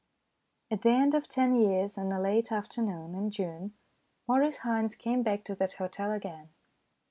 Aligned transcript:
At 0.71 0.81
the 0.81 0.89
end 0.89 1.13
of 1.13 1.27
ten 1.27 1.53
years, 1.55 1.95
on 1.95 2.11
a 2.11 2.19
late 2.19 2.51
afternoon 2.51 3.13
in 3.13 3.29
June, 3.29 3.75
Maurice 4.27 4.63
Haynes 4.63 4.95
came 4.95 5.21
back 5.21 5.43
to 5.43 5.53
that 5.53 5.73
hotel 5.73 6.11
again. 6.11 6.49